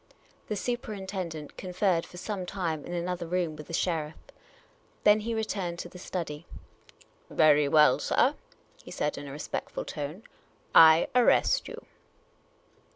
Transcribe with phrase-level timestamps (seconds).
[0.47, 4.17] The superinten dent conferred for some time in an other room with the sheriff.
[5.03, 6.47] Then he returned to the study.
[7.29, 8.33] "Very well, sir,"
[8.83, 10.23] he said, in a respect ful tone,
[10.91, 11.85] ''I arrest you."